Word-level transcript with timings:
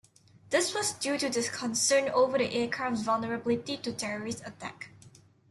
This 0.49 0.73
was 0.73 0.93
due 0.93 1.19
to 1.19 1.29
the 1.29 1.47
concern 1.55 2.09
over 2.09 2.35
the 2.39 2.51
aircraft's 2.51 3.03
vulnerability 3.03 3.77
to 3.77 3.93
terrorist 3.93 4.41
attack. 4.43 4.89